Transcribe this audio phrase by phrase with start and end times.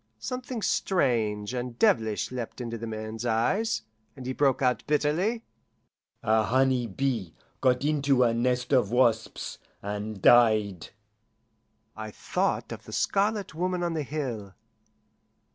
[0.17, 3.83] Something strange and devilish leapt into the man's eyes,
[4.15, 5.43] and he broke out bitterly,
[6.23, 10.89] "A honey bee got into a nest of wasps and died."
[11.95, 14.55] I thought of the Scarlet Woman on the hill.